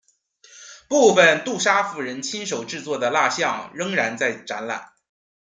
[0.89, 4.93] 部分杜莎夫人亲手制作的蜡象仍然在展览。